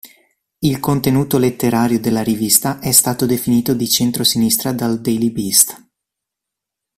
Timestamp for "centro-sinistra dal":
3.87-4.99